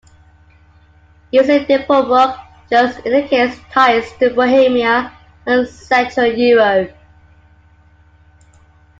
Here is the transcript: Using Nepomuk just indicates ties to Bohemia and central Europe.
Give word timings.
Using 1.31 1.65
Nepomuk 1.67 2.35
just 2.71 3.05
indicates 3.05 3.55
ties 3.71 4.11
to 4.17 4.31
Bohemia 4.33 5.13
and 5.45 5.67
central 5.67 6.25
Europe. 6.25 6.95